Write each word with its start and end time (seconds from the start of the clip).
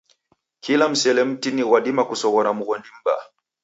Kila 0.59 0.89
msele 0.89 1.23
mtini 1.23 1.63
ghwadima 1.63 2.03
kusoghora 2.05 2.53
mghondi 2.53 2.89
mbaa. 3.01 3.21